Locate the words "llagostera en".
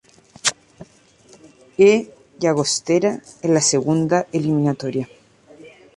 2.39-3.53